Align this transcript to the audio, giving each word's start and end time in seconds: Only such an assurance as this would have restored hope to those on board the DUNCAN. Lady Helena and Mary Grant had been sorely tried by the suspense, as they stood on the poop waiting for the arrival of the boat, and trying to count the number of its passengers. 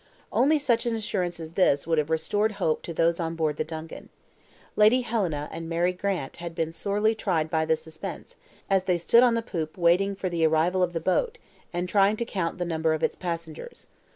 Only 0.31 0.57
such 0.57 0.87
an 0.87 0.95
assurance 0.95 1.39
as 1.39 1.51
this 1.51 1.85
would 1.85 1.99
have 1.99 2.09
restored 2.09 2.53
hope 2.53 2.81
to 2.81 2.91
those 2.91 3.19
on 3.19 3.35
board 3.35 3.57
the 3.57 3.63
DUNCAN. 3.63 4.09
Lady 4.75 5.01
Helena 5.01 5.47
and 5.51 5.69
Mary 5.69 5.93
Grant 5.93 6.37
had 6.37 6.55
been 6.55 6.73
sorely 6.73 7.13
tried 7.13 7.51
by 7.51 7.65
the 7.65 7.75
suspense, 7.75 8.35
as 8.67 8.85
they 8.85 8.97
stood 8.97 9.21
on 9.21 9.35
the 9.35 9.43
poop 9.43 9.77
waiting 9.77 10.15
for 10.15 10.27
the 10.27 10.43
arrival 10.43 10.81
of 10.81 10.93
the 10.93 10.99
boat, 10.99 11.37
and 11.71 11.87
trying 11.87 12.17
to 12.17 12.25
count 12.25 12.57
the 12.57 12.65
number 12.65 12.95
of 12.95 13.03
its 13.03 13.15
passengers. 13.15 13.85